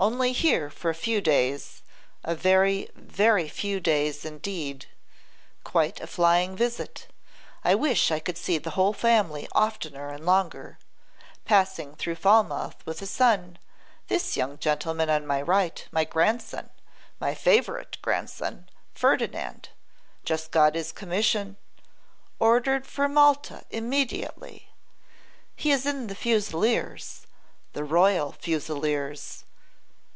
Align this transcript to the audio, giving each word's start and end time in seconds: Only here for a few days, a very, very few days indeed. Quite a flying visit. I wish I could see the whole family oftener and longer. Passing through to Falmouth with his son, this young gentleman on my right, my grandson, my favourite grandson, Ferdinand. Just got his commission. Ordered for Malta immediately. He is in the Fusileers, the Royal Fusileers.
Only 0.00 0.30
here 0.32 0.70
for 0.70 0.90
a 0.90 0.94
few 0.94 1.20
days, 1.20 1.82
a 2.22 2.36
very, 2.36 2.88
very 2.94 3.48
few 3.48 3.80
days 3.80 4.24
indeed. 4.24 4.86
Quite 5.64 6.00
a 6.00 6.06
flying 6.06 6.54
visit. 6.56 7.08
I 7.64 7.74
wish 7.74 8.12
I 8.12 8.20
could 8.20 8.38
see 8.38 8.58
the 8.58 8.70
whole 8.78 8.92
family 8.92 9.48
oftener 9.56 10.10
and 10.10 10.24
longer. 10.24 10.78
Passing 11.44 11.96
through 11.96 12.14
to 12.14 12.20
Falmouth 12.20 12.76
with 12.86 13.00
his 13.00 13.10
son, 13.10 13.58
this 14.06 14.36
young 14.36 14.58
gentleman 14.58 15.10
on 15.10 15.26
my 15.26 15.42
right, 15.42 15.84
my 15.90 16.04
grandson, 16.04 16.70
my 17.18 17.34
favourite 17.34 18.00
grandson, 18.00 18.68
Ferdinand. 18.94 19.70
Just 20.24 20.52
got 20.52 20.76
his 20.76 20.92
commission. 20.92 21.56
Ordered 22.38 22.86
for 22.86 23.08
Malta 23.08 23.64
immediately. 23.68 24.68
He 25.56 25.72
is 25.72 25.84
in 25.86 26.06
the 26.06 26.14
Fusileers, 26.14 27.26
the 27.72 27.82
Royal 27.82 28.30
Fusileers. 28.30 29.42